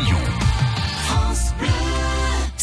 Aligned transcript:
Roussillon. 0.00 0.39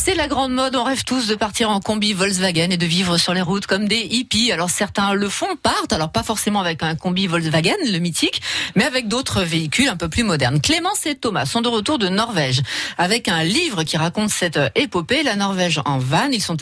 C'est 0.07 0.15
la 0.15 0.29
grande 0.29 0.54
mode, 0.54 0.73
on 0.77 0.86
rêve 0.86 1.04
tous 1.04 1.27
de 1.27 1.36
partir 1.36 1.70
en 1.70 1.81
combi 1.81 2.13
Volkswagen 2.13 2.70
et 2.71 2.77
de 2.77 2.86
vivre 2.86 3.17
sur 3.17 3.33
les 3.33 3.41
routes 3.41 3.65
comme 3.65 3.89
des 3.89 4.07
hippies. 4.09 4.54
Alors 4.54 4.70
certains 4.70 5.13
le 5.13 5.27
font, 5.27 5.57
partent, 5.61 5.91
alors 5.91 6.13
pas 6.13 6.23
forcément 6.23 6.61
avec 6.61 6.81
un 6.81 6.95
combi 6.95 7.27
Volkswagen, 7.27 7.75
le 7.84 7.99
mythique, 7.99 8.41
mais 8.75 8.85
avec 8.85 9.09
d'autres 9.09 9.41
véhicules 9.41 9.89
un 9.89 9.98
peu 9.98 10.07
plus 10.07 10.23
modernes. 10.23 10.62
Clémence 10.62 11.05
et 11.07 11.16
Thomas 11.16 11.45
sont 11.45 11.59
de 11.59 11.67
retour 11.67 11.99
de 11.99 12.07
Norvège 12.07 12.62
avec 12.98 13.27
un 13.27 13.43
livre 13.43 13.84
qui 13.84 13.98
raconte 13.98 14.30
cette 14.30 14.57
épopée, 14.75 15.23
la 15.23 15.35
Norvège 15.35 15.81
en 15.84 15.98
van. 15.98 16.30
Ils 16.31 16.41
sont 16.41 16.55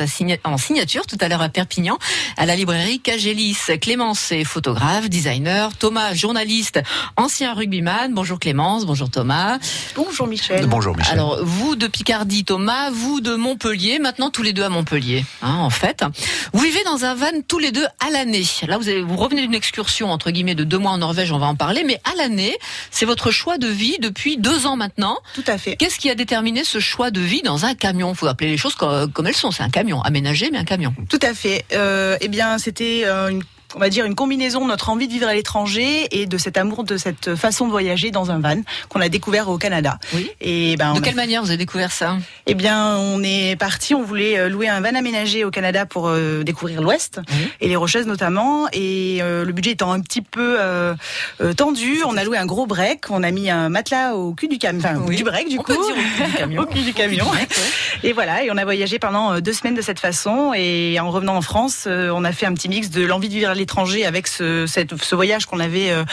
en 0.43 0.57
signature 0.57 1.05
tout 1.05 1.17
à 1.21 1.27
l'heure 1.27 1.43
à 1.43 1.49
Perpignan, 1.49 1.99
à 2.37 2.47
la 2.47 2.55
librairie 2.55 2.99
Cagelis. 2.99 3.57
Clémence 3.79 4.31
est 4.31 4.43
photographe, 4.43 5.07
designer, 5.07 5.77
Thomas 5.77 6.15
journaliste, 6.15 6.81
ancien 7.15 7.53
rugbyman. 7.53 8.11
Bonjour 8.11 8.39
Clémence, 8.39 8.87
bonjour 8.87 9.11
Thomas. 9.11 9.59
Bonjour 9.95 10.25
Michel. 10.25 10.65
Bonjour 10.65 10.97
Michel. 10.97 11.13
Alors 11.13 11.37
vous 11.43 11.75
de 11.75 11.85
Picardie, 11.85 12.43
Thomas, 12.43 12.89
vous 12.89 13.21
de 13.21 13.34
Montpellier, 13.37 13.99
maintenant 13.99 14.29
tous 14.29 14.43
les 14.43 14.53
deux 14.53 14.63
à 14.63 14.69
Montpellier, 14.69 15.25
hein, 15.41 15.55
en 15.55 15.69
fait. 15.69 16.03
Vous 16.53 16.59
vivez 16.59 16.83
dans 16.85 17.05
un 17.05 17.15
van 17.15 17.41
tous 17.47 17.59
les 17.59 17.71
deux 17.71 17.85
à 18.05 18.09
l'année. 18.09 18.43
Là, 18.67 18.77
vous, 18.77 18.87
avez, 18.87 19.01
vous 19.01 19.15
revenez 19.15 19.41
d'une 19.41 19.53
excursion, 19.55 20.11
entre 20.11 20.31
guillemets, 20.31 20.55
de 20.55 20.63
deux 20.63 20.77
mois 20.77 20.91
en 20.91 20.97
Norvège, 20.97 21.31
on 21.31 21.37
va 21.37 21.47
en 21.47 21.55
parler, 21.55 21.83
mais 21.83 21.99
à 22.03 22.15
l'année, 22.15 22.57
c'est 22.91 23.05
votre 23.05 23.31
choix 23.31 23.57
de 23.57 23.67
vie 23.67 23.97
depuis 23.99 24.37
deux 24.37 24.65
ans 24.65 24.75
maintenant. 24.75 25.17
Tout 25.33 25.43
à 25.47 25.57
fait. 25.57 25.75
Qu'est-ce 25.75 25.99
qui 25.99 26.09
a 26.09 26.15
déterminé 26.15 26.63
ce 26.63 26.79
choix 26.79 27.11
de 27.11 27.21
vie 27.21 27.41
dans 27.41 27.65
un 27.65 27.75
camion? 27.75 28.11
Il 28.11 28.15
faut 28.15 28.27
appeler 28.27 28.49
les 28.51 28.57
choses 28.57 28.75
comme, 28.75 29.27
elles 29.27 29.35
sont. 29.35 29.51
C'est 29.51 29.63
un 29.63 29.69
camion, 29.69 30.01
aménagé, 30.01 30.49
mais 30.51 30.57
un 30.57 30.65
camion. 30.65 30.93
Tout 31.09 31.19
à 31.21 31.33
fait. 31.33 31.65
Euh, 31.73 32.17
eh 32.21 32.27
bien, 32.27 32.57
c'était 32.57 33.03
euh, 33.05 33.29
une 33.29 33.43
on 33.75 33.79
va 33.79 33.89
dire 33.89 34.05
une 34.05 34.15
combinaison 34.15 34.61
de 34.61 34.67
notre 34.67 34.89
envie 34.89 35.07
de 35.07 35.11
vivre 35.11 35.27
à 35.27 35.33
l'étranger 35.33 36.07
et 36.11 36.25
de 36.25 36.37
cet 36.37 36.57
amour 36.57 36.83
de 36.83 36.97
cette 36.97 37.35
façon 37.35 37.65
de 37.65 37.71
voyager 37.71 38.09
dans 38.11 38.31
un 38.31 38.39
van 38.39 38.61
qu'on 38.89 39.01
a 39.01 39.09
découvert 39.09 39.49
au 39.49 39.57
Canada. 39.57 39.99
Oui. 40.13 40.31
Et 40.41 40.75
ben, 40.77 40.93
de 40.93 40.99
quelle 41.01 41.13
a... 41.13 41.17
manière 41.17 41.41
vous 41.41 41.49
avez 41.49 41.57
découvert 41.57 41.91
ça? 41.91 42.17
Eh 42.47 42.53
bien, 42.53 42.95
on 42.97 43.21
est 43.23 43.55
parti, 43.57 43.93
on 43.93 44.01
voulait 44.03 44.39
euh, 44.39 44.49
louer 44.49 44.69
un 44.69 44.79
van 44.79 44.95
aménagé 44.95 45.43
au 45.43 45.51
Canada 45.51 45.85
pour 45.85 46.07
euh, 46.07 46.43
découvrir 46.43 46.81
l'Ouest 46.81 47.19
Oui. 47.29 47.49
et 47.61 47.67
les 47.67 47.75
Rocheuses 47.75 48.07
notamment. 48.07 48.67
Et 48.71 49.19
euh, 49.21 49.43
le 49.43 49.51
budget 49.51 49.71
étant 49.71 49.91
un 49.91 49.99
petit 49.99 50.21
peu 50.21 50.57
euh, 50.59 50.95
tendu, 51.57 51.99
on 52.05 52.15
a 52.17 52.23
loué 52.23 52.37
un 52.37 52.45
gros 52.45 52.65
break, 52.67 53.09
on 53.09 53.23
a 53.23 53.31
mis 53.31 53.49
un 53.49 53.67
matelas 53.69 54.15
au 54.15 54.33
cul 54.33 54.47
du 54.47 54.57
camion, 54.57 54.79
enfin, 54.85 54.95
Oui. 55.05 55.17
du 55.17 55.23
break 55.25 55.49
du 55.49 55.57
On 55.59 55.63
coup, 55.63 55.73
peut 55.73 55.85
dire 55.85 55.95
au 55.95 56.23
cul 56.23 56.31
du 56.31 56.33
camion. 56.37 56.61
au 56.61 56.65
cul 56.65 56.81
du 56.81 56.93
camion. 56.93 57.25
Et 58.03 58.13
voilà, 58.13 58.43
et 58.43 58.51
on 58.51 58.57
a 58.57 58.63
voyagé 58.63 58.99
pendant 58.99 59.39
deux 59.41 59.53
semaines 59.53 59.75
de 59.75 59.81
cette 59.81 59.99
façon. 59.99 60.53
Et 60.55 60.97
en 60.99 61.11
revenant 61.11 61.35
en 61.35 61.41
France, 61.41 61.87
on 61.87 62.23
a 62.23 62.31
fait 62.31 62.45
un 62.45 62.53
petit 62.53 62.69
mix 62.69 62.89
de 62.89 63.05
l'envie 63.05 63.27
de 63.27 63.33
vivre 63.33 63.49
à 63.49 63.53
l'étranger 63.53 63.64
avec 64.05 64.27
ce, 64.27 65.15
voyage 65.15 65.45
qu'on 65.45 65.59
avait, 65.59 65.91
euh, 65.91 66.03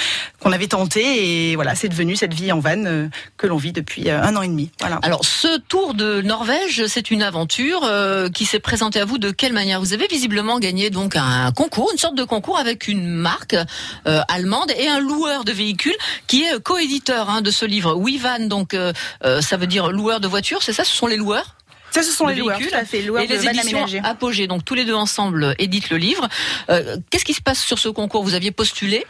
qu'on 0.41 0.53
avait 0.53 0.67
tenté. 0.67 1.51
Et 1.51 1.55
voilà, 1.55 1.75
c'est 1.75 1.89
devenu 1.89 2.17
cette 2.17 2.35
vie 2.35 2.53
en 2.53 2.61
van 2.61 2.85
euh, 2.85 3.09
que 3.37 3.47
l'on 3.47 3.57
vit 3.57 3.73
depuis 3.73 4.09
euh, 4.09 4.23
un 4.23 4.37
an 4.37 4.43
et 4.43 4.49
demi. 4.49 4.71
Alors, 5.03 5.25
ce 5.25 5.59
tour 5.59 5.95
de 5.95 6.21
Norvège, 6.23 6.87
c'est 6.87 7.11
une 7.11 7.23
aventure 7.23 7.89
qui 8.35 8.45
s'est 8.45 8.61
présentée 8.61 9.01
à 9.01 9.05
vous 9.05 9.19
de 9.19 9.31
quelle 9.31 9.53
manière? 9.53 9.81
Vous 9.81 9.93
avez 9.93 10.07
visiblement 10.07 10.59
gagné 10.59 10.91
donc 10.91 11.17
un 11.17 11.51
concours, 11.53 11.91
une 11.93 11.99
sorte 11.99 12.17
de 12.17 12.25
concours 12.25 12.59
avec 12.59 12.89
une 12.89 13.07
marque 13.07 13.57
allemande 14.05 14.71
et 14.79 14.89
un 14.89 15.01
loueur 15.01 15.45
de 15.45 15.53
véhicules 15.53 15.97
qui 16.27 16.43
est 16.43 16.61
coéditeur 16.63 17.31
hein, 17.31 17.43
de 17.43 17.51
ce 17.51 17.65
livre. 17.65 17.95
WeVan, 17.95 18.49
donc 18.49 18.77
ça 19.23 19.57
veut 19.57 19.67
dire 19.67 19.91
loueur 19.91 20.21
de 20.21 20.29
voitures, 20.29 20.63
c'est 20.63 20.73
ça? 20.73 20.85
Ce 20.85 20.95
sont 20.95 21.07
les 21.07 21.17
loueurs? 21.17 21.57
Ça, 21.93 22.03
ce 22.03 22.11
sont 22.11 22.27
les 22.27 22.37
loueurs, 22.37 22.59
véhicules 22.59 22.87
fait, 22.87 23.03
loueurs 23.03 23.23
et 23.23 23.27
les 23.27 23.47
éditions. 23.47 23.87
Apogée. 24.03 24.47
Donc 24.47 24.65
tous 24.65 24.75
les 24.75 24.85
deux 24.85 24.95
ensemble 24.95 25.55
éditent 25.59 25.91
le 25.91 25.99
livre. 25.99 26.29
Euh, 26.71 26.97
Qu'est-ce 27.11 27.25
qui 27.25 27.35
se 27.35 27.43
passe 27.43 27.63
sur 27.63 27.79
ce 27.79 27.89
concours? 27.89 28.25
Vous 28.25 28.35
aviez 28.35 28.51
postulé 28.51 29.07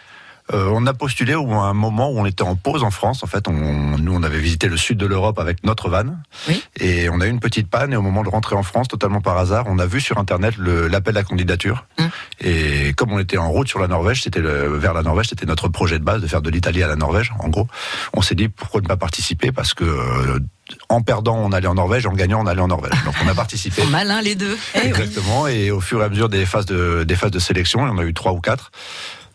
Euh, 0.53 0.71
on 0.73 0.87
a 0.87 0.93
postulé 0.93 1.35
au 1.35 1.51
un 1.53 1.73
moment 1.73 2.11
où 2.11 2.19
on 2.19 2.27
était 2.27 2.43
en 2.43 2.57
pause 2.57 2.83
en 2.83 2.91
France. 2.91 3.23
En 3.23 3.27
fait, 3.27 3.49
on, 3.49 3.53
nous, 3.53 4.15
on 4.15 4.23
avait 4.23 4.39
visité 4.39 4.69
le 4.69 4.77
sud 4.77 4.99
de 4.99 5.07
l'Europe 5.07 5.39
avec 5.39 5.65
notre 5.65 5.89
van. 5.89 6.17
Oui. 6.49 6.63
Et 6.81 7.09
on 7.09 7.21
a 7.21 7.27
eu 7.27 7.31
une 7.31 7.41
petite 7.41 7.69
panne. 7.69 7.93
Et 7.93 7.97
au 7.97 8.03
moment 8.03 8.23
de 8.23 8.29
rentrer 8.29 8.57
en 8.57 8.63
France, 8.63 8.89
totalement 8.89 9.21
par 9.21 9.39
hasard, 9.39 9.65
on 9.69 9.79
a 9.79 9.87
vu 9.87 10.01
sur 10.01 10.19
Internet 10.19 10.55
l'appel 10.59 11.17
à 11.17 11.23
candidature. 11.23 11.87
Hum. 11.99 12.11
Et 12.41 12.93
comme 12.95 13.13
on 13.13 13.19
était 13.19 13.39
en 13.39 13.51
route 13.51 13.69
sur 13.69 13.79
la 13.79 13.89
Norvège, 13.89 14.23
c'était 14.23 14.41
vers 14.41 14.95
la 14.95 15.03
Norvège, 15.03 15.29
c'était 15.29 15.47
notre 15.47 15.69
projet 15.69 15.99
de 15.99 16.05
base 16.05 16.21
de 16.21 16.27
faire 16.27 16.43
de 16.43 16.51
l'Italie 16.51 16.83
à 16.83 16.89
la 16.89 16.97
Norvège, 16.97 17.33
en 17.39 17.49
gros. 17.49 17.69
On 18.13 18.23
s'est 18.23 18.35
dit 18.35 18.49
pourquoi 18.49 18.81
ne 18.81 18.87
pas 18.87 18.97
participer? 18.97 19.53
Parce 19.53 19.75
que 19.75 19.85
euh, 19.85 20.41
en 20.89 21.03
perdant, 21.03 21.37
on 21.37 21.53
allait 21.53 21.67
en 21.67 21.75
Norvège, 21.75 22.07
en 22.07 22.13
gagnant, 22.13 22.43
on 22.43 22.47
allait 22.47 22.61
en 22.61 22.69
Norvège. 22.69 22.93
Donc 23.05 23.15
on 23.25 23.29
a 23.29 23.35
participé. 23.35 23.83
Malin 23.91 24.23
les 24.23 24.35
deux. 24.35 24.57
Exactement. 24.75 25.47
Et 25.47 25.71
au 25.71 25.81
fur 25.81 26.01
et 26.03 26.05
à 26.05 26.09
mesure 26.09 26.29
des 26.29 26.47
phases 26.47 26.67
de, 26.67 27.05
des 27.05 27.17
phases 27.17 27.31
de 27.31 27.39
sélection, 27.39 27.87
il 27.87 27.91
y 27.91 27.93
en 27.93 27.99
a 27.99 28.05
eu 28.05 28.15
trois 28.15 28.33
ou 28.33 28.41
quatre. 28.41 28.71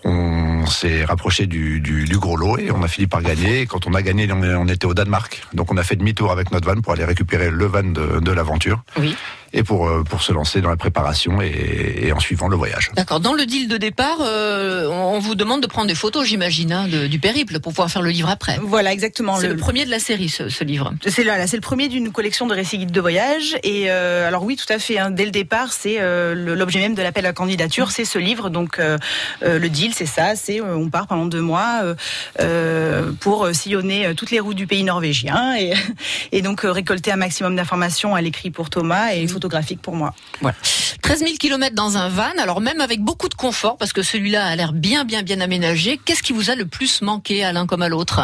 On 0.03 0.46
s'est 0.65 1.05
rapproché 1.05 1.47
du, 1.47 2.07
gros 2.19 2.35
lot 2.35 2.57
et 2.57 2.71
on 2.71 2.81
a 2.83 2.87
fini 2.87 3.07
par 3.07 3.21
gagner. 3.21 3.65
Quand 3.65 3.87
on 3.87 3.93
a 3.93 4.01
gagné, 4.01 4.31
on, 4.31 4.41
on 4.41 4.67
était 4.67 4.85
au 4.85 4.93
Danemark. 4.93 5.43
Donc 5.53 5.71
on 5.71 5.77
a 5.77 5.83
fait 5.83 5.95
demi-tour 5.95 6.31
avec 6.31 6.51
notre 6.51 6.67
van 6.67 6.81
pour 6.81 6.93
aller 6.93 7.05
récupérer 7.05 7.49
le 7.49 7.65
van 7.65 7.83
de 7.83 8.31
l'aventure 8.31 8.81
Oui. 8.99 9.15
Et 9.53 9.63
pour, 9.63 9.87
euh, 9.87 10.03
pour 10.03 10.21
se 10.21 10.31
lancer 10.31 10.61
dans 10.61 10.69
la 10.69 10.75
préparation 10.77 11.41
et, 11.41 11.99
et 12.07 12.11
en 12.13 12.19
suivant 12.19 12.47
le 12.47 12.55
voyage. 12.55 12.91
D'accord. 12.95 13.19
Dans 13.19 13.33
le 13.33 13.45
deal 13.45 13.67
de 13.67 13.77
départ, 13.77 14.17
euh, 14.21 14.87
on 14.89 15.19
vous 15.19 15.35
demande 15.35 15.61
de 15.61 15.67
prendre 15.67 15.87
des 15.87 15.95
photos, 15.95 16.25
j'imagine, 16.25 16.71
hein, 16.71 16.87
de- 16.87 17.07
du 17.07 17.19
périple 17.19 17.59
pour 17.59 17.71
pouvoir 17.71 17.89
faire 17.89 18.01
le 18.01 18.09
livre 18.09 18.29
après. 18.29 18.59
Voilà, 18.61 18.91
exactement. 18.93 19.37
C'est 19.37 19.47
le, 19.47 19.55
premier 19.57 19.85
de 19.85 19.91
la 19.91 19.99
série, 19.99 20.29
ce, 20.29 20.49
ce 20.49 20.63
livre. 20.63 20.93
C'est 21.07 21.23
là, 21.23 21.37
là, 21.37 21.47
c'est 21.47 21.57
le 21.57 21.61
premier 21.61 21.87
d'une 21.87 22.11
collection 22.11 22.47
de 22.47 22.53
récits 22.53 22.77
guides 22.77 22.91
de 22.91 23.01
voyage. 23.01 23.57
Et 23.63 23.85
euh, 23.89 24.27
alors 24.27 24.43
oui, 24.43 24.55
tout 24.55 24.71
à 24.71 24.79
fait. 24.79 24.97
hein, 24.99 25.11
dès 25.11 25.25
le 25.25 25.31
départ, 25.31 25.71
c'est 25.73 25.97
euh, 25.99 26.33
le- 26.33 26.55
l'objet 26.55 26.79
même 26.79 26.95
de 26.95 27.01
l'appel 27.01 27.25
à 27.25 27.33
candidature, 27.33 27.91
c'est 27.91 28.05
ce 28.05 28.19
livre. 28.19 28.49
Donc 28.49 28.79
euh, 28.79 28.97
euh, 29.43 29.59
le 29.59 29.69
deal, 29.69 29.93
c'est 29.93 30.05
ça. 30.05 30.35
C'est 30.35 30.61
euh, 30.61 30.75
on 30.75 30.89
part 30.89 31.07
pendant 31.07 31.25
deux 31.25 31.41
mois 31.41 31.81
euh, 31.83 31.95
euh, 32.39 33.11
pour 33.19 33.47
sillonner 33.53 34.13
toutes 34.15 34.31
les 34.31 34.39
routes 34.39 34.55
du 34.57 34.67
pays 34.67 34.83
norvégien 34.83 35.55
et, 35.55 35.73
et 36.31 36.41
donc 36.41 36.65
euh, 36.65 36.71
récolter 36.71 37.11
un 37.11 37.15
maximum 37.17 37.55
d'informations 37.55 38.15
à 38.15 38.21
l'écrit 38.21 38.51
pour 38.51 38.69
Thomas 38.69 39.13
et 39.13 39.27
photographique 39.37 39.81
pour 39.81 39.95
moi. 39.95 40.15
Voilà. 40.41 40.57
13 41.03 41.19
000 41.19 41.31
km 41.39 41.75
dans 41.75 41.95
un 41.97 42.09
van, 42.09 42.33
alors 42.39 42.59
même 42.59 42.81
avec 42.81 43.01
beaucoup 43.01 43.29
de 43.29 43.35
confort, 43.35 43.77
parce 43.77 43.93
que 43.93 44.01
celui-là 44.01 44.43
a 44.45 44.55
l'air 44.55 44.73
bien, 44.73 45.05
bien, 45.05 45.21
bien 45.21 45.39
aménagé. 45.41 45.99
Qu'est-ce 46.03 46.23
qui 46.23 46.33
vous 46.33 46.49
a 46.49 46.55
le 46.55 46.65
plus 46.65 47.03
manqué 47.03 47.43
à 47.43 47.53
l'un 47.53 47.67
comme 47.67 47.83
à 47.83 47.89
l'autre? 47.89 48.21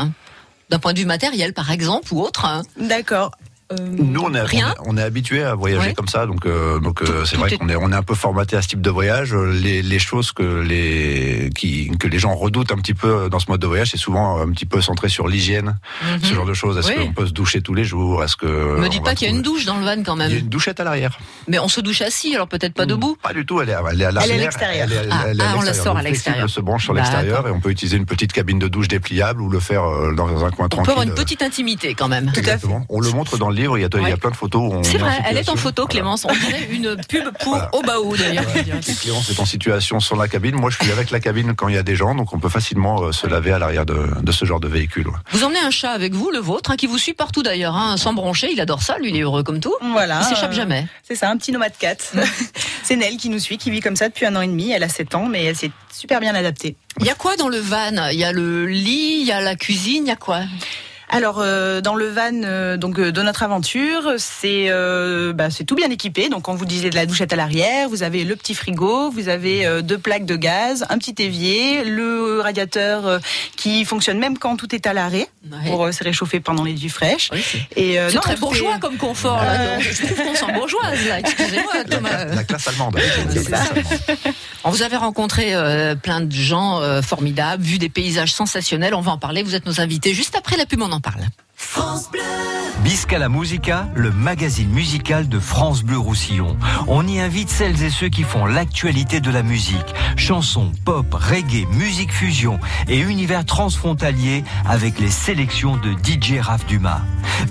D'un 0.69 0.79
point 0.79 0.93
de 0.93 0.99
vue 0.99 1.05
matériel, 1.05 1.53
par 1.53 1.69
exemple, 1.69 2.11
ou 2.13 2.21
autre? 2.21 2.63
D'accord. 2.77 3.31
Euh, 3.71 3.75
Nous, 3.79 4.21
on 4.21 4.33
est, 4.35 4.41
on 4.41 4.45
Rien 4.45 4.71
est, 4.71 4.75
on 4.85 4.97
est 4.97 5.01
habitué 5.01 5.43
à 5.43 5.55
voyager 5.55 5.87
Ouais. 5.87 5.93
comme 5.93 6.07
ça, 6.07 6.25
donc, 6.25 6.45
euh, 6.45 6.79
donc 6.79 7.01
euh, 7.01 7.05
Tout- 7.05 7.25
c'est 7.25 7.35
tout 7.35 7.41
vrai 7.41 7.53
est- 7.53 7.57
qu'on 7.57 7.69
est, 7.69 7.75
on 7.75 7.91
est 7.91 7.95
un 7.95 8.03
peu 8.03 8.13
formaté 8.13 8.55
à 8.57 8.61
ce 8.61 8.67
type 8.67 8.81
de 8.81 8.89
voyage. 8.89 9.33
Les, 9.33 9.81
les 9.81 9.99
choses 9.99 10.31
que 10.31 10.43
les, 10.43 11.49
qui, 11.55 11.89
que 11.97 12.07
les 12.07 12.19
gens 12.19 12.35
redoutent 12.35 12.71
un 12.71 12.75
petit 12.77 12.93
peu 12.93 13.29
dans 13.29 13.39
ce 13.39 13.49
mode 13.49 13.61
de 13.61 13.67
voyage, 13.67 13.91
c'est 13.91 13.97
souvent 13.97 14.39
un 14.41 14.49
petit 14.51 14.65
peu 14.65 14.81
centré 14.81 15.07
sur 15.09 15.27
l'hygiène, 15.27 15.77
ce 16.21 16.33
genre 16.33 16.45
de 16.45 16.53
choses. 16.53 16.77
Est-ce 16.77 16.89
Oui. 16.89 17.05
qu'on 17.07 17.13
peut 17.13 17.25
se 17.27 17.31
doucher 17.31 17.61
tous 17.61 17.73
les 17.73 17.85
jours? 17.85 18.23
Est-ce 18.23 18.35
que 18.35 18.45
Me 18.45 18.85
on 18.85 18.89
dites 18.89 19.03
pas 19.03 19.15
qu'il 19.15 19.27
y 19.27 19.31
a 19.31 19.33
une 19.33 19.41
douche 19.41 19.65
dans 19.65 19.77
le 19.77 19.85
van 19.85 20.03
quand 20.03 20.15
Il 20.17 20.19
y 20.21 20.23
a 20.25 20.27
même. 20.29 20.37
une 20.39 20.49
douchette 20.49 20.79
à 20.79 20.83
l'arrière. 20.83 21.17
Mais 21.47 21.57
on 21.59 21.67
se 21.69 21.81
douche 21.81 22.01
assis, 22.01 22.35
alors 22.35 22.47
peut-être 22.47 22.73
pas 22.73 22.85
debout. 22.85 23.17
Pas 23.23 23.33
du 23.33 23.45
tout, 23.45 23.61
elle 23.61 23.69
est, 23.69 23.75
elle 23.91 24.01
est 24.01 24.05
à 24.05 24.11
l'arrière. 24.11 24.35
Elle 24.35 24.39
est 24.39 24.43
à 24.43 24.45
l'extérieur. 24.45 24.87
Elle 24.91 25.09
Ah, 25.11 25.23
elle 25.29 25.41
à 25.41 25.45
ah, 25.51 25.55
on 25.57 25.61
la 25.61 25.73
sort 25.73 25.97
à 25.97 26.01
l'extérieur. 26.03 26.49
se 26.49 26.59
branche 26.59 26.83
sur 26.83 26.93
D'accord. 26.93 27.11
l'extérieur 27.11 27.47
et 27.47 27.51
on 27.51 27.59
peut 27.59 27.69
utiliser 27.69 27.97
une 27.97 28.05
petite 28.05 28.33
cabine 28.33 28.59
de 28.59 28.67
douche 28.67 28.87
dépliable 28.87 29.41
ou 29.41 29.49
le 29.49 29.59
faire 29.59 29.83
dans 30.15 30.45
un 30.45 30.49
coin 30.51 30.65
On 30.65 30.69
tranquille. 30.69 30.85
peut 30.85 30.91
avoir 30.91 31.03
une 31.07 31.13
petite 31.15 31.41
intimité 31.41 31.93
quand 31.95 32.07
même. 32.09 32.31
Exactement. 32.35 32.85
On 32.89 32.99
le 32.99 33.09
montre 33.11 33.37
dans 33.37 33.49
le 33.53 33.61
livre, 33.61 33.77
il 33.77 33.81
y 33.81 33.85
a, 33.85 33.89
il 33.93 34.01
y 34.01 34.05
a 34.05 34.09
Ouais. 34.09 34.17
plein 34.17 34.31
de 34.31 34.35
photos. 34.35 34.73
C'est 34.83 34.95
est 34.95 34.97
vrai, 34.97 35.17
elle 35.27 35.37
est 35.37 35.49
en 35.49 35.55
photo, 35.55 35.83
Voilà. 35.83 35.89
Clémence. 35.91 36.25
On 36.25 36.33
dirait 36.33 36.67
une 36.71 36.95
pub 37.07 37.25
pour 37.39 37.53
Voilà. 37.53 37.69
Obaou 37.73 38.17
d'ailleurs. 38.17 38.43
Clémence 39.01 39.29
est 39.29 39.39
en 39.39 39.45
situation 39.45 39.99
sur 39.99 40.15
la 40.15 40.27
cabine. 40.27 40.55
Moi, 40.55 40.69
je 40.69 40.77
suis 40.83 40.91
avec 40.91 41.11
la 41.11 41.19
cabine 41.19 41.53
quand 41.55 41.67
il 41.67 41.75
y 41.75 41.77
a 41.77 41.83
des 41.83 41.95
gens, 41.95 42.15
donc 42.15 42.33
on 42.33 42.39
peut 42.39 42.49
facilement 42.49 43.03
euh, 43.03 43.11
se 43.11 43.27
laver 43.27 43.51
à 43.53 43.59
l'arrière 43.59 43.85
de, 43.85 44.07
de 44.21 44.31
ce 44.31 44.45
genre 44.45 44.59
de 44.59 44.67
véhicule. 44.67 45.07
ouais. 45.07 45.13
Vous 45.31 45.43
emmenez 45.43 45.59
un 45.59 45.71
chat 45.71 45.91
avec 45.91 46.13
vous, 46.13 46.31
le 46.31 46.39
vôtre, 46.39 46.71
hein, 46.71 46.75
qui 46.75 46.87
vous 46.87 46.97
suit 46.97 47.13
partout 47.13 47.43
d'ailleurs, 47.43 47.75
hein, 47.75 47.97
sans 47.97 48.13
broncher. 48.13 48.49
Il 48.51 48.59
adore 48.59 48.81
ça, 48.81 48.97
lui, 48.97 49.09
il 49.09 49.17
est 49.17 49.21
heureux 49.21 49.43
comme 49.43 49.59
tout. 49.59 49.75
Voilà. 49.81 50.19
Il 50.23 50.35
s'échappe 50.35 50.51
euh, 50.51 50.55
jamais. 50.55 50.87
C'est 51.03 51.15
ça, 51.15 51.29
un 51.29 51.37
petit 51.37 51.51
nomade 51.51 51.73
cat. 51.79 51.95
c'est 52.83 52.95
Nell 52.95 53.17
qui 53.17 53.29
nous 53.29 53.39
suit, 53.39 53.57
qui 53.57 53.71
vit 53.71 53.79
comme 53.81 53.95
ça 53.95 54.09
depuis 54.09 54.25
un 54.25 54.35
an 54.35 54.41
et 54.41 54.47
demi. 54.47 54.71
Elle 54.71 54.83
a 54.83 54.89
7 54.89 55.15
ans, 55.15 55.27
mais 55.29 55.43
elle 55.45 55.55
s'est 55.55 55.71
super 55.91 56.19
bien 56.19 56.33
adaptée. 56.35 56.75
Il 56.99 57.05
y 57.05 57.09
a 57.09 57.15
quoi 57.15 57.35
dans 57.37 57.49
le 57.49 57.57
van? 57.59 58.09
Il 58.11 58.17
y 58.19 58.23
a 58.23 58.31
le 58.31 58.65
lit, 58.67 59.19
il 59.21 59.27
y 59.27 59.31
a 59.31 59.41
la 59.41 59.55
cuisine, 59.55 60.03
il 60.05 60.09
y 60.09 60.11
a 60.11 60.15
quoi? 60.15 60.41
Alors 61.13 61.39
euh, 61.39 61.79
dans 61.81 61.95
le 61.95 62.07
van 62.09 62.31
euh, 62.43 62.75
donc 62.77 62.97
euh, 62.99 63.11
de 63.11 63.21
notre 63.21 63.43
aventure, 63.43 64.13
c'est 64.17 64.65
euh, 64.69 65.31
bah, 65.33 65.49
c'est 65.51 65.63
tout 65.63 65.75
bien 65.75 65.89
équipé. 65.89 66.29
Donc 66.29 66.47
on 66.49 66.55
vous 66.55 66.65
disait 66.65 66.89
de 66.89 66.95
la 66.95 67.05
douchette 67.05 67.31
à 67.31 67.35
l'arrière, 67.35 67.87
vous 67.89 68.01
avez 68.03 68.23
le 68.23 68.35
petit 68.35 68.55
frigo, 68.55 69.11
vous 69.11 69.29
avez 69.29 69.65
euh, 69.65 69.81
deux 69.81 69.97
plaques 69.99 70.25
de 70.25 70.35
gaz, 70.35 70.85
un 70.89 70.97
petit 70.97 71.15
évier, 71.21 71.83
le 71.83 72.41
radiateur 72.41 73.05
euh, 73.05 73.19
qui 73.55 73.85
fonctionne 73.85 74.17
même 74.17 74.37
quand 74.39 74.55
tout 74.57 74.73
est 74.73 74.87
à 74.87 74.93
l'arrêt 74.93 75.27
Ouais. 75.51 75.69
pour 75.69 75.83
euh, 75.85 75.91
se 75.91 76.05
réchauffer 76.05 76.39
pendant 76.39 76.63
les 76.63 76.71
nuits 76.73 76.87
fraîches. 76.87 77.29
Oui, 77.33 77.43
c'est 77.45 77.67
Et 77.75 77.99
euh, 77.99 78.07
c'est 78.07 78.15
non, 78.15 78.21
très 78.21 78.37
bourgeois 78.37 78.77
comme 78.79 78.95
confort. 78.95 79.43
Là, 79.43 79.75
donc. 79.75 79.81
Je 79.83 80.05
trouve 80.05 80.17
qu'on 80.23 80.35
sent 80.35 80.53
bourgeoise 80.53 81.05
là. 81.05 81.19
Excusez-moi, 81.19 81.83
Thomas. 81.89 82.25
la 82.25 82.43
classe 82.45 82.67
allemande. 82.69 82.97
c'est 83.29 83.35
La 83.49 83.57
classe 83.57 83.71
allemande. 83.71 84.25
On 84.63 84.69
vous 84.71 84.81
avez 84.83 84.95
rencontré 84.95 85.53
euh, 85.53 85.95
plein 85.95 86.21
de 86.21 86.31
gens 86.31 86.79
euh, 86.81 87.01
formidables, 87.01 87.61
vu 87.61 87.77
des 87.77 87.89
paysages 87.89 88.31
sensationnels. 88.33 88.95
On 88.95 89.01
va 89.01 89.11
en 89.11 89.17
parler. 89.17 89.43
Vous 89.43 89.53
êtes 89.55 89.65
nos 89.65 89.81
invités. 89.81 90.13
Juste 90.13 90.37
après 90.37 90.55
la 90.55 90.65
pub, 90.65 90.81
on 90.81 90.91
en 90.93 91.01
parle. 91.03 91.27
France 91.55 92.09
Bleu. 92.09 92.21
Bisca 92.83 93.19
la 93.19 93.29
Musica, 93.29 93.87
le 93.93 94.11
magazine 94.11 94.69
musical 94.69 95.29
de 95.29 95.39
France 95.39 95.83
Bleu 95.83 95.97
Roussillon. 95.97 96.57
On 96.87 97.07
y 97.07 97.19
invite 97.19 97.49
celles 97.49 97.83
et 97.83 97.89
ceux 97.89 98.09
qui 98.09 98.23
font 98.23 98.45
l'actualité 98.45 99.19
de 99.19 99.29
la 99.29 99.43
musique. 99.43 99.93
Chansons, 100.17 100.71
pop, 100.83 101.05
reggae, 101.13 101.67
musique 101.69 102.11
fusion 102.11 102.59
et 102.87 102.99
univers 102.99 103.45
transfrontalier 103.45 104.43
avec 104.65 104.99
les 104.99 105.11
sélections 105.11 105.77
de 105.77 105.91
DJ 105.91 106.39
Raph 106.39 106.65
Dumas. 106.65 107.01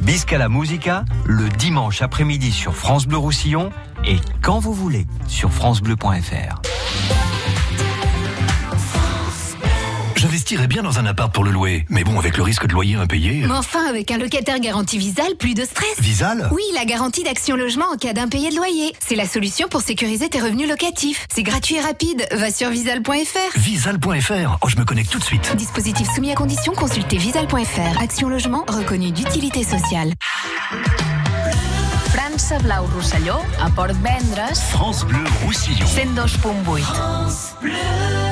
Bisca 0.02 0.38
la 0.38 0.48
Musica, 0.48 1.04
le 1.24 1.48
dimanche 1.48 2.02
après-midi 2.02 2.52
sur 2.52 2.74
France 2.74 3.06
Bleu 3.06 3.18
Roussillon 3.18 3.70
et 4.04 4.16
quand 4.42 4.58
vous 4.58 4.74
voulez 4.74 5.06
sur 5.28 5.52
francebleu.fr. 5.52 6.62
J'investirais 10.22 10.68
bien 10.68 10.84
dans 10.84 11.00
un 11.00 11.06
appart 11.06 11.34
pour 11.34 11.42
le 11.42 11.50
louer. 11.50 11.84
Mais 11.88 12.04
bon, 12.04 12.16
avec 12.16 12.36
le 12.36 12.44
risque 12.44 12.68
de 12.68 12.72
loyer 12.72 12.94
impayé. 12.94 13.42
Mais 13.44 13.54
enfin, 13.54 13.84
avec 13.88 14.08
un 14.12 14.18
locataire 14.18 14.60
garanti 14.60 14.96
Visal, 14.96 15.34
plus 15.36 15.54
de 15.54 15.64
stress. 15.64 15.98
Visal 15.98 16.48
Oui, 16.52 16.62
la 16.76 16.84
garantie 16.84 17.24
d'action 17.24 17.56
logement 17.56 17.86
en 17.92 17.96
cas 17.96 18.12
d'impayé 18.12 18.50
de 18.50 18.54
loyer. 18.54 18.94
C'est 19.04 19.16
la 19.16 19.26
solution 19.26 19.66
pour 19.66 19.80
sécuriser 19.80 20.28
tes 20.28 20.40
revenus 20.40 20.68
locatifs. 20.68 21.26
C'est 21.34 21.42
gratuit 21.42 21.74
et 21.74 21.80
rapide. 21.80 22.24
Va 22.30 22.52
sur 22.52 22.70
visal.fr. 22.70 23.58
Visal.fr. 23.58 24.58
Oh, 24.62 24.68
je 24.68 24.76
me 24.76 24.84
connecte 24.84 25.10
tout 25.10 25.18
de 25.18 25.24
suite. 25.24 25.56
Dispositif 25.56 26.06
soumis 26.14 26.30
à 26.30 26.36
condition, 26.36 26.72
consultez 26.72 27.16
visal.fr. 27.16 28.00
Action 28.00 28.28
logement 28.28 28.64
reconnu 28.68 29.10
d'utilité 29.10 29.64
sociale. 29.64 30.12
França 32.14 32.60
Blau 32.60 32.86
Rosselló, 32.94 33.38
a 33.60 33.70
Port 33.70 33.88
Vendres, 33.88 34.56
France 34.70 35.04
Bleu 35.04 35.24
Roussillon. 35.44 35.84
102.8. 35.84 38.31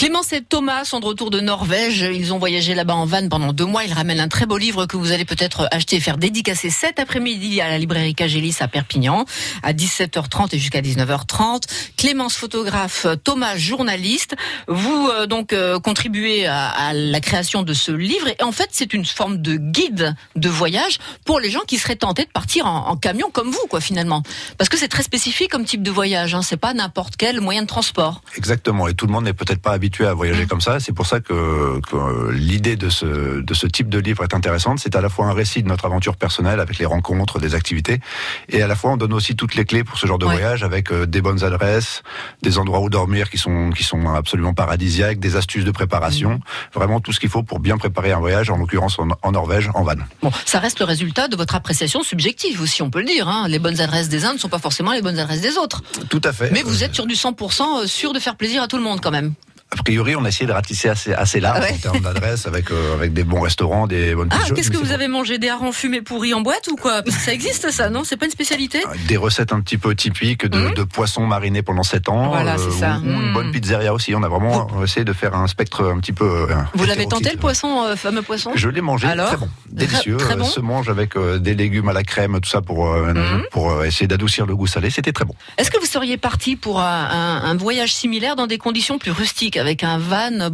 Clémence 0.00 0.32
et 0.32 0.40
Thomas 0.40 0.86
sont 0.86 0.98
de 0.98 1.04
retour 1.04 1.28
de 1.28 1.40
Norvège. 1.40 2.00
Ils 2.10 2.32
ont 2.32 2.38
voyagé 2.38 2.74
là-bas 2.74 2.94
en 2.94 3.04
van 3.04 3.28
pendant 3.28 3.52
deux 3.52 3.66
mois. 3.66 3.84
Ils 3.84 3.92
ramènent 3.92 4.18
un 4.18 4.28
très 4.28 4.46
beau 4.46 4.56
livre 4.56 4.86
que 4.86 4.96
vous 4.96 5.12
allez 5.12 5.26
peut-être 5.26 5.68
acheter 5.72 5.96
et 5.96 6.00
faire 6.00 6.16
dédicacer 6.16 6.70
cet 6.70 6.98
après-midi 6.98 7.60
à 7.60 7.68
la 7.68 7.76
librairie 7.76 8.14
Cagélis 8.14 8.56
à 8.60 8.68
Perpignan 8.68 9.26
à 9.62 9.74
17h30 9.74 10.54
et 10.54 10.58
jusqu'à 10.58 10.80
19h30. 10.80 11.64
Clémence 11.98 12.34
photographe, 12.34 13.08
Thomas 13.24 13.58
journaliste. 13.58 14.36
Vous 14.68 15.10
euh, 15.12 15.26
donc 15.26 15.52
euh, 15.52 15.78
contribuez 15.78 16.46
à, 16.46 16.94
la 16.94 17.20
création 17.20 17.62
de 17.62 17.74
ce 17.74 17.92
livre 17.92 18.28
et 18.28 18.42
en 18.42 18.52
fait 18.52 18.70
c'est 18.72 18.94
une 18.94 19.04
forme 19.04 19.42
de 19.42 19.56
guide 19.56 20.16
de 20.34 20.48
voyage 20.48 20.98
pour 21.26 21.40
les 21.40 21.50
gens 21.50 21.60
qui 21.66 21.76
seraient 21.76 21.96
tentés 21.96 22.24
de 22.24 22.30
partir 22.30 22.64
en, 22.64 22.88
en 22.88 22.96
camion 22.96 23.28
comme 23.30 23.50
vous 23.50 23.66
quoi 23.68 23.82
finalement. 23.82 24.22
Parce 24.56 24.70
que 24.70 24.78
c'est 24.78 24.88
très 24.88 25.02
spécifique 25.02 25.50
comme 25.50 25.66
type 25.66 25.82
de 25.82 25.90
voyage. 25.90 26.34
Hein. 26.34 26.40
C'est 26.40 26.56
pas 26.56 26.72
n'importe 26.72 27.16
quel 27.18 27.42
moyen 27.42 27.60
de 27.60 27.66
transport. 27.66 28.22
Exactement. 28.38 28.88
Et 28.88 28.94
tout 28.94 29.04
le 29.04 29.12
monde 29.12 29.24
n'est 29.24 29.34
peut-être 29.34 29.60
pas 29.60 29.72
habitué 29.72 29.89
à 30.00 30.14
voyager 30.14 30.46
comme 30.46 30.60
ça. 30.60 30.80
C'est 30.80 30.92
pour 30.92 31.06
ça 31.06 31.20
que, 31.20 31.80
que 31.80 32.30
l'idée 32.30 32.76
de 32.76 32.88
ce, 32.88 33.40
de 33.40 33.54
ce 33.54 33.66
type 33.66 33.88
de 33.88 33.98
livre 33.98 34.22
est 34.22 34.34
intéressante. 34.34 34.78
C'est 34.78 34.96
à 34.96 35.00
la 35.00 35.08
fois 35.08 35.26
un 35.26 35.32
récit 35.32 35.62
de 35.62 35.68
notre 35.68 35.84
aventure 35.84 36.16
personnelle 36.16 36.60
avec 36.60 36.78
les 36.78 36.86
rencontres, 36.86 37.38
des 37.38 37.54
activités, 37.54 38.00
et 38.48 38.62
à 38.62 38.66
la 38.66 38.76
fois 38.76 38.92
on 38.92 38.96
donne 38.96 39.12
aussi 39.12 39.36
toutes 39.36 39.54
les 39.54 39.64
clés 39.64 39.84
pour 39.84 39.98
ce 39.98 40.06
genre 40.06 40.18
de 40.18 40.26
ouais. 40.26 40.32
voyage 40.32 40.62
avec 40.62 40.92
euh, 40.92 41.06
des 41.06 41.20
bonnes 41.20 41.44
adresses, 41.44 42.02
des 42.42 42.58
endroits 42.58 42.80
où 42.80 42.88
dormir 42.88 43.30
qui 43.30 43.38
sont, 43.38 43.70
qui 43.70 43.82
sont 43.82 44.08
absolument 44.08 44.54
paradisiaques, 44.54 45.18
des 45.18 45.36
astuces 45.36 45.64
de 45.64 45.70
préparation, 45.70 46.34
mmh. 46.34 46.40
vraiment 46.74 47.00
tout 47.00 47.12
ce 47.12 47.20
qu'il 47.20 47.28
faut 47.28 47.42
pour 47.42 47.60
bien 47.60 47.78
préparer 47.78 48.12
un 48.12 48.20
voyage, 48.20 48.50
en 48.50 48.56
l'occurrence 48.56 48.98
en, 48.98 49.08
en, 49.22 49.32
Norvège, 49.32 49.70
en 49.74 49.82
van. 49.82 49.94
Bon, 50.22 50.30
ça 50.44 50.58
reste 50.58 50.78
le 50.80 50.84
résultat 50.84 51.28
de 51.28 51.36
votre 51.36 51.54
appréciation 51.54 52.02
subjective 52.02 52.60
aussi, 52.60 52.82
on 52.82 52.90
peut 52.90 53.00
le 53.00 53.06
dire. 53.06 53.28
Hein. 53.28 53.48
Les 53.48 53.58
bonnes 53.58 53.80
adresses 53.80 54.08
des 54.08 54.24
uns 54.24 54.34
ne 54.34 54.38
sont 54.38 54.48
pas 54.48 54.58
forcément 54.58 54.92
les 54.92 55.02
bonnes 55.02 55.18
adresses 55.18 55.40
des 55.40 55.56
autres. 55.56 55.82
Tout 56.08 56.20
à 56.24 56.32
fait. 56.32 56.50
Mais 56.52 56.62
vous 56.62 56.84
êtes 56.84 56.94
sur 56.94 57.06
du 57.06 57.14
100% 57.14 57.86
sûr 57.86 58.12
de 58.12 58.18
faire 58.18 58.36
plaisir 58.36 58.62
à 58.62 58.68
tout 58.68 58.76
le 58.76 58.82
monde 58.82 59.00
quand 59.00 59.10
même 59.10 59.34
a 59.78 59.82
priori, 59.84 60.16
on 60.16 60.24
a 60.24 60.28
essayé 60.28 60.46
de 60.46 60.52
ratisser 60.52 60.88
assez, 60.88 61.12
assez 61.12 61.38
large 61.38 61.60
ouais. 61.60 61.72
en 61.74 61.78
termes 61.78 62.00
d'adresse, 62.00 62.46
avec, 62.46 62.72
euh, 62.72 62.94
avec 62.94 63.12
des 63.12 63.22
bons 63.22 63.40
restaurants, 63.40 63.86
des 63.86 64.14
bonnes 64.16 64.28
Ah, 64.32 64.50
qu'est-ce 64.52 64.70
que 64.70 64.76
vous 64.76 64.90
avez 64.90 65.06
mangé 65.06 65.38
Des 65.38 65.48
harengs 65.48 65.72
fumés 65.72 66.02
pourris 66.02 66.34
en 66.34 66.40
boîte 66.40 66.68
ou 66.72 66.76
quoi 66.76 67.02
Parce 67.02 67.16
que 67.16 67.22
ça 67.22 67.32
existe 67.32 67.70
ça, 67.70 67.88
non 67.88 68.02
C'est 68.02 68.16
pas 68.16 68.26
une 68.26 68.32
spécialité 68.32 68.82
Des 69.06 69.16
recettes 69.16 69.52
un 69.52 69.60
petit 69.60 69.78
peu 69.78 69.94
typiques 69.94 70.46
de, 70.46 70.58
mmh. 70.58 70.74
de 70.74 70.82
poissons 70.82 71.24
marinés 71.24 71.62
pendant 71.62 71.84
7 71.84 72.08
ans. 72.08 72.30
Voilà, 72.30 72.58
c'est 72.58 72.72
ça. 72.72 72.98
Ou, 72.98 73.06
mmh. 73.06 73.22
une 73.22 73.32
bonne 73.32 73.52
pizzeria 73.52 73.94
aussi. 73.94 74.12
On 74.14 74.22
a 74.24 74.28
vraiment 74.28 74.66
vous... 74.66 74.82
essayé 74.82 75.04
de 75.04 75.12
faire 75.12 75.34
un 75.36 75.46
spectre 75.46 75.84
un 75.84 76.00
petit 76.00 76.12
peu. 76.12 76.48
Euh, 76.50 76.54
vous 76.74 76.84
l'avez 76.84 77.06
tenté 77.06 77.30
le 77.30 77.38
poisson, 77.38 77.84
euh, 77.84 77.94
fameux 77.94 78.22
poisson 78.22 78.50
Je 78.56 78.68
l'ai 78.68 78.80
mangé. 78.80 79.06
Alors 79.06 79.28
très 79.28 79.36
bon, 79.36 79.48
délicieux. 79.70 80.16
Très 80.16 80.34
bon. 80.34 80.44
se 80.44 80.60
mange 80.60 80.88
avec 80.88 81.16
des 81.16 81.54
légumes 81.54 81.88
à 81.88 81.92
la 81.92 82.02
crème, 82.02 82.40
tout 82.40 82.50
ça 82.50 82.60
pour, 82.60 82.86
mmh. 82.86 83.44
pour 83.52 83.84
essayer 83.84 84.08
d'adoucir 84.08 84.46
le 84.46 84.56
goût 84.56 84.66
salé. 84.66 84.90
C'était 84.90 85.12
très 85.12 85.24
bon. 85.24 85.34
Est-ce 85.58 85.70
que 85.70 85.78
vous 85.78 85.86
seriez 85.86 86.16
parti 86.16 86.56
pour 86.56 86.80
un, 86.80 87.08
un, 87.10 87.44
un 87.44 87.56
voyage 87.56 87.94
similaire 87.94 88.34
dans 88.34 88.48
des 88.48 88.58
conditions 88.58 88.98
plus 88.98 89.12
rustiques, 89.12 89.59
avec 89.60 89.84
un 89.84 89.98
van 89.98 90.50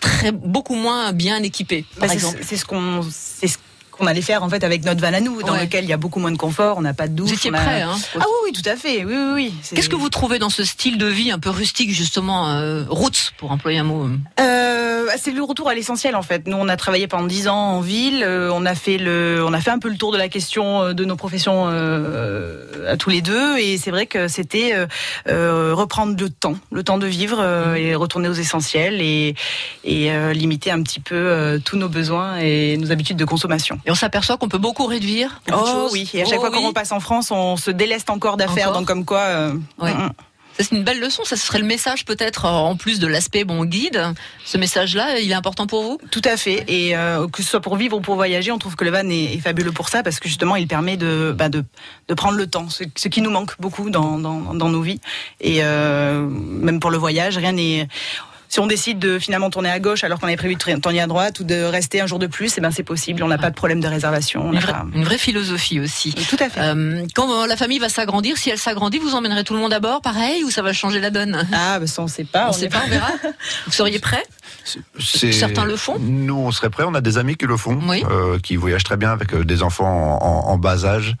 très 0.00 0.32
beaucoup 0.32 0.74
moins 0.74 1.12
bien 1.12 1.42
équipé 1.42 1.84
par 1.98 2.08
bah, 2.08 2.14
exemple 2.14 2.40
c'est 2.42 2.56
ce 2.56 2.64
qu'on 2.64 3.02
qu'on 3.92 4.06
allait 4.06 4.22
faire 4.22 4.42
en 4.42 4.48
fait 4.48 4.64
avec 4.64 4.84
notre 4.84 5.00
van 5.00 5.12
à 5.12 5.20
nous, 5.20 5.42
dans 5.42 5.52
ouais. 5.52 5.62
lequel 5.62 5.84
il 5.84 5.90
y 5.90 5.92
a 5.92 5.96
beaucoup 5.96 6.18
moins 6.18 6.32
de 6.32 6.36
confort, 6.36 6.78
on 6.78 6.80
n'a 6.80 6.94
pas 6.94 7.06
de 7.06 7.14
douche. 7.14 7.28
Vous 7.28 7.34
étiez 7.34 7.54
a... 7.54 7.58
prêt, 7.58 7.82
hein 7.82 7.94
Ah 8.16 8.24
oui, 8.26 8.34
oui, 8.46 8.52
tout 8.52 8.68
à 8.68 8.74
fait. 8.74 9.04
Oui, 9.04 9.14
oui, 9.14 9.32
oui. 9.34 9.54
Qu'est-ce 9.74 9.88
que 9.88 9.96
vous 9.96 10.08
trouvez 10.08 10.38
dans 10.38 10.50
ce 10.50 10.64
style 10.64 10.98
de 10.98 11.06
vie 11.06 11.30
un 11.30 11.38
peu 11.38 11.50
rustique, 11.50 11.92
justement, 11.92 12.48
euh, 12.48 12.84
roots, 12.88 13.32
pour 13.36 13.52
employer 13.52 13.78
un 13.78 13.84
mot 13.84 14.08
euh, 14.08 14.16
C'est 15.16 15.32
le 15.32 15.42
retour 15.42 15.68
à 15.68 15.74
l'essentiel, 15.74 16.16
en 16.16 16.22
fait. 16.22 16.46
Nous, 16.46 16.56
on 16.56 16.68
a 16.68 16.76
travaillé 16.76 17.06
pendant 17.06 17.26
dix 17.26 17.48
ans 17.48 17.56
en 17.76 17.80
ville. 17.80 18.22
Euh, 18.24 18.50
on 18.52 18.66
a 18.66 18.74
fait 18.74 18.98
le, 18.98 19.44
on 19.46 19.52
a 19.52 19.60
fait 19.60 19.70
un 19.70 19.78
peu 19.78 19.88
le 19.88 19.96
tour 19.96 20.12
de 20.12 20.18
la 20.18 20.28
question 20.28 20.92
de 20.92 21.04
nos 21.04 21.16
professions 21.16 21.66
euh, 21.68 22.90
à 22.90 22.96
tous 22.96 23.10
les 23.10 23.22
deux, 23.22 23.58
et 23.58 23.78
c'est 23.78 23.90
vrai 23.90 24.06
que 24.06 24.28
c'était 24.28 24.74
euh, 25.28 25.74
reprendre 25.74 26.16
le 26.18 26.30
temps, 26.30 26.56
le 26.70 26.82
temps 26.82 26.98
de 26.98 27.06
vivre 27.06 27.42
et 27.76 27.94
retourner 27.94 28.28
aux 28.28 28.34
essentiels 28.34 29.00
et, 29.00 29.34
et 29.84 30.10
limiter 30.34 30.70
un 30.70 30.82
petit 30.82 31.00
peu 31.00 31.60
tous 31.64 31.76
nos 31.76 31.88
besoins 31.88 32.38
et 32.38 32.76
nos 32.76 32.90
habitudes 32.90 33.16
de 33.16 33.24
consommation. 33.24 33.78
Et 33.86 33.90
on 33.90 33.94
s'aperçoit 33.94 34.36
qu'on 34.36 34.48
peut 34.48 34.58
beaucoup 34.58 34.86
réduire. 34.86 35.40
Oh 35.52 35.88
oui, 35.92 36.10
et 36.14 36.22
à 36.22 36.24
chaque 36.24 36.38
oh, 36.38 36.40
fois 36.40 36.50
oui. 36.50 36.56
qu'on 36.56 36.68
repasse 36.68 36.92
en 36.92 37.00
France, 37.00 37.30
on 37.30 37.56
se 37.56 37.70
déleste 37.70 38.10
encore 38.10 38.36
d'affaires, 38.36 38.72
donc 38.72 38.86
comme 38.86 39.04
quoi. 39.04 39.20
Euh, 39.20 39.54
ouais. 39.78 39.92
C'est 40.58 40.72
une 40.72 40.84
belle 40.84 41.00
leçon, 41.00 41.24
ça 41.24 41.36
serait 41.36 41.58
le 41.58 41.64
message 41.64 42.04
peut-être 42.04 42.44
en 42.44 42.76
plus 42.76 42.98
de 42.98 43.06
l'aspect 43.06 43.44
bon 43.44 43.64
guide. 43.64 44.02
Ce 44.44 44.58
message-là, 44.58 45.18
il 45.18 45.30
est 45.30 45.34
important 45.34 45.66
pour 45.66 45.82
vous? 45.82 45.98
Tout 46.10 46.22
à 46.24 46.36
fait. 46.36 46.64
Et 46.68 46.96
euh, 46.96 47.26
que 47.28 47.42
ce 47.42 47.48
soit 47.50 47.60
pour 47.60 47.76
vivre 47.76 47.96
ou 47.96 48.00
pour 48.00 48.14
voyager, 48.14 48.52
on 48.52 48.58
trouve 48.58 48.76
que 48.76 48.84
le 48.84 48.90
van 48.90 49.08
est, 49.08 49.34
est 49.34 49.40
fabuleux 49.40 49.72
pour 49.72 49.88
ça 49.88 50.02
parce 50.02 50.20
que 50.20 50.28
justement, 50.28 50.56
il 50.56 50.66
permet 50.66 50.96
de, 50.96 51.34
bah, 51.36 51.48
de, 51.48 51.64
de 52.08 52.14
prendre 52.14 52.36
le 52.36 52.46
temps, 52.46 52.68
ce, 52.68 52.84
ce, 52.96 53.08
qui 53.08 53.22
nous 53.22 53.30
manque 53.30 53.60
beaucoup 53.60 53.90
dans, 53.90 54.18
dans, 54.18 54.54
dans 54.54 54.68
nos 54.68 54.82
vies. 54.82 55.00
Et 55.40 55.58
euh, 55.62 56.26
même 56.28 56.80
pour 56.80 56.90
le 56.90 56.98
voyage, 56.98 57.38
rien 57.38 57.52
n'est 57.52 57.88
si 58.52 58.60
on 58.60 58.66
décide 58.66 58.98
de 58.98 59.18
finalement 59.18 59.48
tourner 59.48 59.70
à 59.70 59.80
gauche 59.80 60.04
alors 60.04 60.20
qu'on 60.20 60.26
avait 60.26 60.36
prévu 60.36 60.56
de 60.56 60.78
tourner 60.78 61.00
à 61.00 61.06
droite 61.06 61.40
ou 61.40 61.44
de 61.44 61.62
rester 61.62 62.02
un 62.02 62.06
jour 62.06 62.18
de 62.18 62.26
plus, 62.26 62.52
eh 62.58 62.60
ben 62.60 62.70
c'est 62.70 62.82
possible. 62.82 63.22
On 63.22 63.28
n'a 63.28 63.38
pas 63.38 63.48
de 63.48 63.54
problème 63.54 63.80
de 63.80 63.88
réservation. 63.88 64.52
Une 64.52 64.58
vraie, 64.58 64.72
pas... 64.72 64.84
une 64.94 65.04
vraie, 65.04 65.16
philosophie 65.16 65.80
aussi. 65.80 66.12
Tout 66.28 66.36
à 66.38 66.50
fait. 66.50 66.60
Euh, 66.60 67.06
quand 67.14 67.46
la 67.46 67.56
famille 67.56 67.78
va 67.78 67.88
s'agrandir, 67.88 68.36
si 68.36 68.50
elle 68.50 68.58
s'agrandit, 68.58 68.98
vous 68.98 69.14
emmènerez 69.14 69.44
tout 69.44 69.54
le 69.54 69.60
monde 69.60 69.72
à 69.72 69.80
bord, 69.80 70.02
pareil, 70.02 70.44
ou 70.44 70.50
ça 70.50 70.60
va 70.60 70.74
changer 70.74 71.00
la 71.00 71.08
donne? 71.08 71.48
Ah, 71.50 71.78
ben 71.78 71.86
ça 71.86 72.02
on 72.02 72.08
sait 72.08 72.24
pas. 72.24 72.48
On, 72.48 72.50
on 72.50 72.52
sait 72.52 72.68
pas, 72.68 72.80
pas, 72.80 72.84
on 72.84 72.90
verra. 72.90 73.10
vous 73.66 73.72
seriez 73.72 73.98
prêt 73.98 74.22
Certains 74.98 75.64
le 75.64 75.76
font? 75.76 75.98
Nous, 75.98 76.36
on 76.36 76.52
serait 76.52 76.68
prêts. 76.68 76.84
On 76.86 76.94
a 76.94 77.00
des 77.00 77.16
amis 77.16 77.36
qui 77.36 77.46
le 77.46 77.56
font, 77.56 77.80
oui. 77.88 78.04
euh, 78.10 78.38
qui 78.38 78.56
voyagent 78.56 78.84
très 78.84 78.98
bien 78.98 79.12
avec 79.12 79.34
des 79.34 79.62
enfants 79.62 79.86
en, 79.86 80.24
en, 80.24 80.52
en 80.52 80.58
bas 80.58 80.84
âge. 80.84 81.16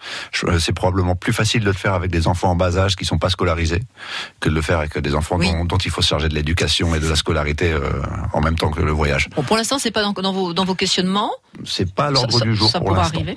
C'est 0.58 0.74
probablement 0.74 1.16
plus 1.16 1.32
facile 1.32 1.62
de 1.62 1.70
le 1.70 1.72
faire 1.72 1.94
avec 1.94 2.10
des 2.10 2.26
enfants 2.26 2.50
en 2.50 2.56
bas 2.56 2.76
âge 2.76 2.94
qui 2.94 3.06
sont 3.06 3.18
pas 3.18 3.30
scolarisés 3.30 3.80
que 4.40 4.50
de 4.50 4.54
le 4.54 4.62
faire 4.62 4.78
avec 4.78 4.98
des 4.98 5.14
enfants 5.14 5.36
oui. 5.38 5.50
dont, 5.50 5.64
dont, 5.64 5.78
il 5.78 5.90
faut 5.90 6.02
se 6.02 6.08
charger 6.08 6.28
de 6.28 6.34
l'éducation 6.34 6.94
et 6.94 7.00
de 7.00 7.08
la 7.08 7.16
scolarité 7.22 7.72
euh, 7.72 7.80
en 8.32 8.40
même 8.40 8.56
temps 8.56 8.70
que 8.70 8.82
le 8.82 8.90
voyage. 8.90 9.28
Bon, 9.36 9.42
pour 9.44 9.56
l'instant, 9.56 9.78
c'est 9.78 9.92
pas 9.92 10.02
dans, 10.02 10.12
dans, 10.12 10.32
vos, 10.32 10.52
dans 10.52 10.64
vos 10.64 10.74
questionnements. 10.74 11.30
C'est 11.64 11.94
pas 11.94 12.10
l'ordre 12.10 12.40
du 12.40 12.54
jour 12.56 12.68
ça 12.68 12.80
pour 12.80 12.94
l'instant. 12.96 13.18
arriver. 13.18 13.36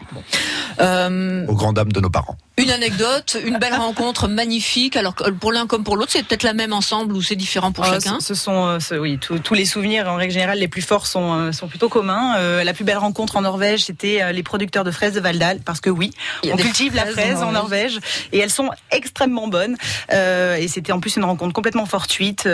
Euh, 0.79 1.45
Aux 1.47 1.53
grandes 1.55 1.75
dames 1.75 1.91
de 1.91 1.99
nos 1.99 2.09
parents. 2.09 2.35
Une 2.57 2.71
anecdote, 2.71 3.37
une 3.45 3.57
belle 3.57 3.73
rencontre 3.73 4.29
magnifique. 4.29 4.95
Alors 4.95 5.13
pour 5.41 5.51
l'un 5.51 5.67
comme 5.67 5.83
pour 5.83 5.97
l'autre, 5.97 6.11
c'est 6.13 6.23
peut-être 6.23 6.43
la 6.43 6.53
même 6.53 6.71
ensemble 6.71 7.13
ou 7.13 7.21
c'est 7.21 7.35
différent 7.35 7.73
pour 7.73 7.83
euh, 7.83 7.93
chacun? 7.93 8.19
Ce 8.21 8.33
sont, 8.33 8.65
euh, 8.65 8.79
ce, 8.79 8.95
oui, 8.95 9.19
tous 9.19 9.53
les 9.53 9.65
souvenirs 9.65 10.07
en 10.07 10.15
règle 10.15 10.31
générale 10.31 10.59
les 10.59 10.69
plus 10.69 10.81
forts 10.81 11.05
sont, 11.05 11.33
euh, 11.33 11.51
sont 11.51 11.67
plutôt 11.67 11.89
communs. 11.89 12.37
Euh, 12.37 12.63
la 12.63 12.73
plus 12.73 12.85
belle 12.85 12.97
rencontre 12.97 13.35
en 13.35 13.41
Norvège, 13.41 13.83
c'était 13.83 14.21
euh, 14.21 14.31
les 14.31 14.41
producteurs 14.41 14.85
de 14.85 14.91
fraises 14.91 15.13
de 15.13 15.19
Valdal, 15.19 15.59
parce 15.65 15.81
que 15.81 15.89
oui, 15.89 16.11
on 16.45 16.55
cultive 16.55 16.95
la 16.95 17.05
fraise 17.05 17.43
en 17.43 17.51
Norvège. 17.51 17.51
en 17.51 17.51
Norvège 17.51 17.99
et 18.31 18.39
elles 18.39 18.49
sont 18.49 18.69
extrêmement 18.89 19.49
bonnes. 19.49 19.75
Euh, 20.13 20.55
et 20.55 20.69
c'était 20.69 20.93
en 20.93 21.01
plus 21.01 21.17
une 21.17 21.25
rencontre 21.25 21.53
complètement 21.53 21.85
fortuite. 21.85 22.47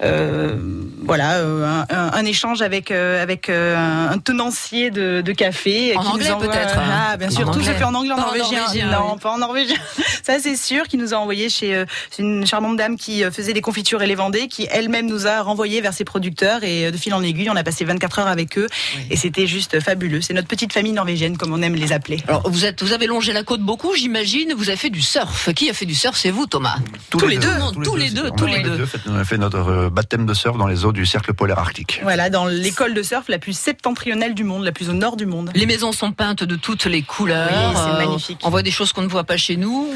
voilà, 0.00 1.40
un, 1.40 1.80
un, 1.80 1.86
un, 2.12 2.24
échange 2.24 2.62
avec 2.62 2.92
avec 2.92 3.48
un 3.50 4.18
tenancier 4.18 4.90
de, 4.90 5.22
de 5.22 5.32
café 5.32 5.96
en 5.96 6.02
qui 6.02 6.08
anglais 6.08 6.32
peut-être. 6.38 6.78
Ah, 6.78 7.16
bien 7.16 7.30
sûr, 7.30 7.50
tout 7.50 7.62
s'est 7.62 7.74
fait 7.74 7.84
en 7.84 7.94
anglais, 7.94 8.12
en 8.12 8.18
norvégien. 8.18 8.60
En 8.60 8.62
norvégien 8.62 9.07
non, 9.08 9.14
oui. 9.14 9.20
pas 9.20 9.30
en 9.32 9.38
norvégien. 9.38 9.76
Ça 10.22 10.38
c'est 10.40 10.56
sûr, 10.56 10.84
qui 10.88 10.96
nous 10.96 11.14
a 11.14 11.16
envoyé 11.16 11.48
chez 11.48 11.84
une 12.18 12.46
charmante 12.46 12.76
dame 12.76 12.96
qui 12.96 13.22
faisait 13.30 13.52
des 13.52 13.60
confitures 13.60 14.02
et 14.02 14.06
les 14.06 14.14
vendait, 14.14 14.48
qui 14.48 14.66
elle-même 14.70 15.06
nous 15.06 15.26
a 15.26 15.42
renvoyé 15.42 15.80
vers 15.80 15.92
ses 15.94 16.04
producteurs 16.04 16.62
et 16.64 16.90
de 16.90 16.96
fil 16.96 17.14
en 17.14 17.22
aiguille, 17.22 17.50
on 17.50 17.56
a 17.56 17.62
passé 17.64 17.84
24 17.84 18.18
heures 18.20 18.26
avec 18.28 18.58
eux 18.58 18.66
oui. 18.96 19.02
et 19.10 19.16
c'était 19.16 19.46
juste 19.46 19.80
fabuleux. 19.80 20.20
C'est 20.20 20.34
notre 20.34 20.48
petite 20.48 20.72
famille 20.72 20.92
norvégienne, 20.92 21.36
comme 21.36 21.52
on 21.52 21.62
aime 21.62 21.74
les 21.74 21.92
appeler. 21.92 22.22
Alors 22.28 22.48
vous 22.50 22.64
êtes, 22.64 22.82
vous 22.82 22.92
avez 22.92 23.06
longé 23.06 23.32
la 23.32 23.42
côte 23.44 23.60
beaucoup, 23.60 23.94
j'imagine. 23.94 24.52
Vous 24.56 24.68
avez 24.68 24.76
fait 24.76 24.90
du 24.90 25.02
surf. 25.02 25.52
Qui 25.54 25.70
a 25.70 25.72
fait 25.72 25.86
du 25.86 25.94
surf? 25.94 26.16
C'est 26.16 26.30
vous, 26.30 26.46
Thomas. 26.46 26.76
Tous, 27.10 27.18
tous 27.18 27.26
les, 27.26 27.36
deux. 27.38 27.46
deux. 27.52 27.58
Non, 27.58 27.72
tous, 27.72 27.96
les 27.96 28.10
deux. 28.10 28.30
Tous 28.36 28.46
les 28.46 28.62
deux. 28.62 28.86
On 29.06 29.16
a 29.16 29.24
fait 29.24 29.38
notre 29.38 29.88
baptême 29.90 30.26
de 30.26 30.34
surf 30.34 30.56
dans 30.58 30.66
les 30.66 30.84
eaux 30.84 30.92
du 30.92 31.06
cercle 31.06 31.32
polaire 31.34 31.58
arctique. 31.58 32.00
Voilà, 32.02 32.30
dans 32.30 32.46
l'école 32.46 32.94
de 32.94 33.02
surf 33.02 33.28
la 33.28 33.38
plus 33.38 33.56
septentrionale 33.56 34.34
du 34.34 34.44
monde, 34.44 34.64
la 34.64 34.72
plus 34.72 34.88
au 34.90 34.92
nord 34.92 35.16
du 35.16 35.26
monde. 35.26 35.50
Les 35.54 35.66
maisons 35.66 35.92
sont 35.92 36.12
peintes 36.12 36.44
de 36.44 36.56
toutes 36.56 36.84
les 36.86 37.02
couleurs. 37.02 37.48
Oui, 37.50 37.74
c'est 37.76 37.90
Euh, 37.90 37.98
magnifique. 38.06 38.40
On 38.42 38.50
voit 38.50 38.62
des 38.62 38.70
choses 38.70 38.92
qu'on 38.98 39.04
ne 39.04 39.08
voit 39.08 39.22
pas 39.22 39.36
chez 39.36 39.56
nous. 39.56 39.94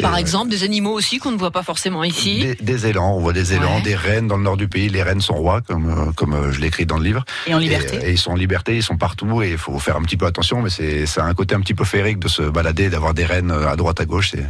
Par 0.00 0.16
exemple, 0.16 0.50
des 0.50 0.62
animaux 0.62 0.92
aussi 0.92 1.18
qu'on 1.18 1.32
ne 1.32 1.36
voit 1.36 1.50
pas 1.50 1.64
forcément 1.64 2.04
ici. 2.04 2.38
Des, 2.38 2.54
des 2.54 2.86
élans, 2.86 3.16
on 3.16 3.18
voit 3.20 3.32
des 3.32 3.54
élans, 3.54 3.76
Ouais. 3.76 3.82
des 3.82 3.96
rennes 3.96 4.28
dans 4.28 4.36
le 4.36 4.44
nord 4.44 4.56
du 4.56 4.68
pays. 4.68 4.88
Les 4.88 5.02
rennes 5.02 5.20
sont 5.20 5.34
rois, 5.34 5.62
comme, 5.62 5.90
euh, 5.90 6.12
comme 6.12 6.32
euh, 6.32 6.52
je 6.52 6.60
l'écris 6.60 6.86
dans 6.86 6.96
le 6.98 7.02
livre. 7.02 7.24
Et 7.48 7.54
en 7.54 7.58
liberté. 7.58 7.96
Et, 8.02 8.10
et 8.10 8.12
ils 8.12 8.18
sont 8.18 8.30
en 8.30 8.36
liberté, 8.36 8.76
ils 8.76 8.84
sont 8.84 8.96
partout 8.96 9.42
et 9.42 9.50
il 9.50 9.58
faut 9.58 9.76
faire 9.80 9.96
un 9.96 10.02
petit 10.02 10.16
peu 10.16 10.26
attention, 10.26 10.62
mais 10.62 10.70
c'est 10.70 11.06
ça 11.06 11.24
a 11.24 11.26
un 11.26 11.34
côté 11.34 11.56
un 11.56 11.60
petit 11.60 11.74
peu 11.74 11.82
féerique 11.84 12.20
de 12.20 12.28
se 12.28 12.42
balader, 12.42 12.88
d'avoir 12.88 13.14
des 13.14 13.24
rennes 13.24 13.50
euh, 13.50 13.68
à 13.68 13.74
droite, 13.74 14.00
à 14.00 14.04
gauche, 14.04 14.30
c'est- 14.30 14.46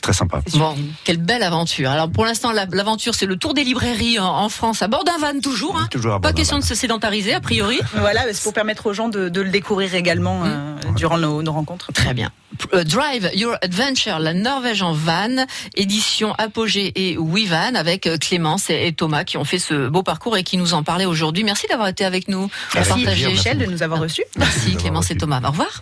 très 0.00 0.12
sympa. 0.12 0.40
Bon, 0.54 0.74
quelle 1.04 1.18
belle 1.18 1.42
aventure. 1.44 1.90
Alors 1.90 2.10
pour 2.10 2.24
l'instant, 2.24 2.50
la- 2.50 2.66
l'aventure, 2.72 3.14
c'est 3.14 3.26
le 3.26 3.36
tour 3.36 3.54
des 3.54 3.62
librairies 3.62 4.18
en, 4.18 4.24
en 4.26 4.48
France, 4.48 4.82
à 4.82 4.88
bord 4.88 5.04
d'un 5.04 5.18
van 5.18 5.38
toujours. 5.40 5.76
Hein. 5.78 5.86
Toujours 5.92 6.14
à 6.14 6.20
Pas 6.20 6.32
question 6.32 6.56
van. 6.56 6.60
de 6.62 6.66
se 6.66 6.74
sédentariser, 6.74 7.34
a 7.34 7.40
priori. 7.40 7.78
Voilà, 7.94 8.22
c'est 8.32 8.42
pour 8.42 8.52
permettre 8.54 8.86
aux 8.86 8.92
gens 8.94 9.08
de, 9.08 9.28
de 9.28 9.40
le 9.42 9.50
découvrir 9.50 9.94
également 9.94 10.42
euh, 10.44 10.74
durant 10.96 11.18
nos, 11.18 11.42
nos 11.42 11.52
rencontres. 11.52 11.92
Très 11.92 12.14
bien. 12.14 12.30
Euh, 12.72 12.82
Drive 12.82 13.27
Your 13.34 13.56
Adventure, 13.62 14.18
la 14.18 14.34
Norvège 14.34 14.82
en 14.82 14.92
van, 14.92 15.46
édition 15.74 16.34
Apogée 16.38 16.92
et 16.94 17.16
WeVan, 17.16 17.76
avec 17.76 18.06
euh, 18.06 18.16
Clémence 18.18 18.70
et, 18.70 18.92
Thomas 18.92 19.24
qui 19.24 19.36
ont 19.36 19.44
fait 19.44 19.58
ce 19.58 19.88
beau 19.88 20.02
parcours 20.02 20.36
et 20.36 20.42
qui 20.42 20.56
nous 20.56 20.74
en 20.74 20.82
parlaient 20.82 21.04
aujourd'hui. 21.04 21.44
Merci 21.44 21.66
d'avoir 21.68 21.88
été 21.88 22.04
avec 22.04 22.28
nous. 22.28 22.48
plaisir, 22.94 23.30
Michel 23.30 23.58
de 23.58 23.66
nous 23.66 23.82
avoir 23.82 24.00
reçus. 24.00 24.24
Merci 24.36 24.76
Clémence 24.76 25.10
et. 25.10 25.16
Thomas. 25.16 25.40
Au 25.44 25.50
revoir. 25.50 25.68